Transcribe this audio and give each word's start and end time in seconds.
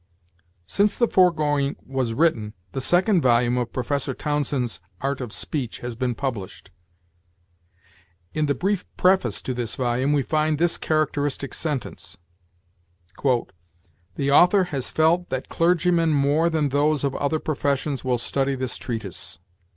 Since 0.65 0.97
the 0.97 1.07
foregoing 1.07 1.75
was 1.85 2.15
written, 2.15 2.55
the 2.71 2.81
second 2.81 3.21
volume 3.21 3.55
of 3.59 3.71
Professor 3.71 4.15
Townsend's 4.15 4.79
"Art 4.99 5.21
of 5.21 5.31
Speech" 5.31 5.81
has 5.81 5.95
been 5.95 6.15
published. 6.15 6.71
In 8.33 8.47
the 8.47 8.55
brief 8.55 8.83
preface 8.97 9.43
to 9.43 9.53
this 9.53 9.75
volume 9.75 10.11
we 10.11 10.23
find 10.23 10.57
this 10.57 10.75
characteristic 10.79 11.53
sentence: 11.53 12.17
"The 13.23 14.31
author 14.31 14.63
has 14.63 14.89
felt 14.89 15.29
that 15.29 15.49
clergymen 15.49 16.13
more 16.13 16.49
than 16.49 16.69
those 16.69 17.03
of 17.03 17.13
other 17.17 17.37
professions 17.37 18.03
will 18.03 18.17
study 18.17 18.55
this 18.55 18.77
treatise." 18.79 19.37